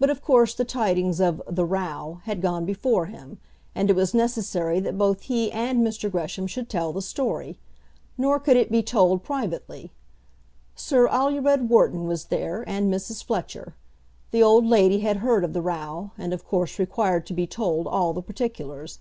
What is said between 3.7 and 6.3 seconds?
and it was necessary that both he and Mr.